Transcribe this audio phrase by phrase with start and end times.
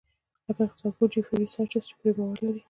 [0.47, 2.59] لکه اقتصاد پوه جیفري ساچس چې پرې باور لري.